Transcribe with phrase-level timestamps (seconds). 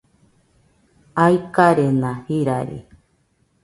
[1.25, 2.79] aikarena jirari